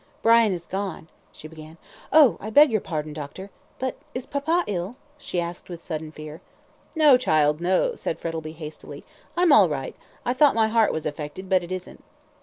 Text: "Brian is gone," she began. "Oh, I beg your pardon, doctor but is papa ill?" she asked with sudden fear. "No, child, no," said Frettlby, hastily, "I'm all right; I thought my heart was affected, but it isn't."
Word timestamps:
"Brian 0.23 0.51
is 0.51 0.65
gone," 0.65 1.09
she 1.31 1.47
began. 1.47 1.77
"Oh, 2.11 2.37
I 2.39 2.49
beg 2.49 2.71
your 2.71 2.81
pardon, 2.81 3.13
doctor 3.13 3.51
but 3.77 3.97
is 4.15 4.25
papa 4.25 4.63
ill?" 4.65 4.95
she 5.19 5.39
asked 5.39 5.69
with 5.69 5.79
sudden 5.79 6.11
fear. 6.11 6.41
"No, 6.95 7.17
child, 7.17 7.61
no," 7.61 7.93
said 7.93 8.17
Frettlby, 8.17 8.53
hastily, 8.53 9.05
"I'm 9.37 9.51
all 9.53 9.69
right; 9.69 9.95
I 10.25 10.33
thought 10.33 10.55
my 10.55 10.69
heart 10.69 10.91
was 10.91 11.05
affected, 11.05 11.49
but 11.49 11.63
it 11.63 11.71
isn't." 11.71 12.03